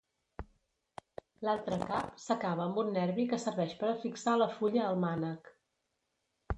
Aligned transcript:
L'altre 1.47 1.77
cap 1.83 2.17
s'acaba 2.25 2.65
amb 2.65 2.81
un 2.85 2.91
nervi 2.97 3.29
que 3.35 3.41
serveix 3.45 3.79
per 3.83 3.93
a 3.93 3.97
fixar 4.07 4.35
la 4.45 4.51
fulla 4.59 4.87
al 4.91 5.03
mànec. 5.09 5.57